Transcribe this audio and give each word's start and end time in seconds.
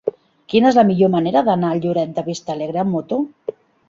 Quina 0.51 0.69
és 0.69 0.77
la 0.77 0.85
millor 0.91 1.11
manera 1.15 1.43
d'anar 1.49 1.69
a 1.73 1.77
Lloret 1.83 2.15
de 2.15 2.23
Vistalegre 2.31 2.81
amb 2.85 2.91
moto? 2.95 3.21